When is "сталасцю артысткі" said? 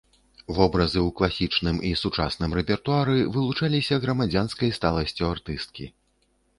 4.83-5.85